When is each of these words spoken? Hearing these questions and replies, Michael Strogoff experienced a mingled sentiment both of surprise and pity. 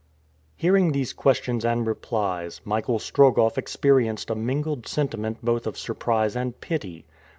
Hearing 0.55 0.93
these 0.93 1.13
questions 1.13 1.63
and 1.63 1.85
replies, 1.85 2.59
Michael 2.65 2.97
Strogoff 2.97 3.55
experienced 3.55 4.31
a 4.31 4.35
mingled 4.35 4.87
sentiment 4.87 5.45
both 5.45 5.67
of 5.67 5.77
surprise 5.77 6.35
and 6.35 6.59
pity. 6.59 7.05